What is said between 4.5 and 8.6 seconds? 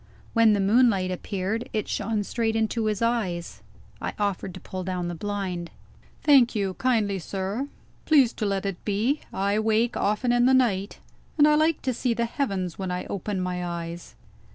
to pull down the blind. "Thank you kindly, sir; please to